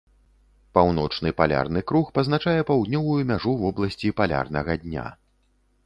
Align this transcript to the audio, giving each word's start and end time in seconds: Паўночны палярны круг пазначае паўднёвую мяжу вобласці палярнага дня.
Паўночны 0.77 1.33
палярны 1.41 1.83
круг 1.91 2.09
пазначае 2.17 2.57
паўднёвую 2.73 3.21
мяжу 3.33 3.57
вобласці 3.65 4.15
палярнага 4.23 4.81
дня. 4.87 5.07